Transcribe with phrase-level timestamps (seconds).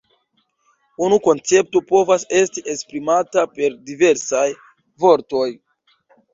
[1.07, 4.45] Unu koncepto povas esti esprimata per diversaj
[5.07, 5.49] vortoj.